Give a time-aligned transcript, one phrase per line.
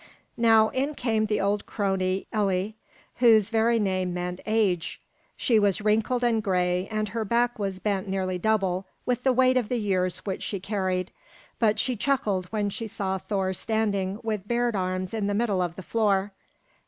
[0.37, 2.75] Now in came the old crone, Elli,
[3.17, 4.99] whose very name meant "age."
[5.37, 9.57] She was wrinkled and gray, and her back was bent nearly double with the weight
[9.57, 11.11] of the years which she carried,
[11.59, 15.75] but she chuckled when she saw Thor standing with bared arm in the middle of
[15.75, 16.31] the floor.